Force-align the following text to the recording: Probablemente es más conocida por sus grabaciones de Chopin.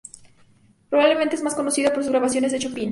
Probablemente 0.89 1.35
es 1.35 1.43
más 1.43 1.53
conocida 1.53 1.93
por 1.93 2.01
sus 2.01 2.09
grabaciones 2.11 2.51
de 2.51 2.57
Chopin. 2.57 2.79